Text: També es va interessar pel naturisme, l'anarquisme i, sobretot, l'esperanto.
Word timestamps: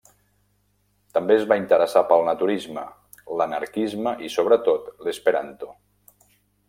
També 1.17 1.35
es 1.41 1.43
va 1.51 1.57
interessar 1.59 2.03
pel 2.13 2.25
naturisme, 2.29 2.85
l'anarquisme 3.41 4.15
i, 4.29 4.33
sobretot, 4.37 4.89
l'esperanto. 5.09 5.71